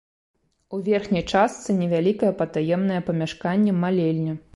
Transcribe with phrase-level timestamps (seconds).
[0.77, 4.35] У верхняй частцы невялікае патаемнае памяшканне-малельня.